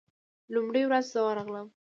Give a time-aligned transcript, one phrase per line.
[0.53, 1.67] لومړۍ ورځ زه ورغلم.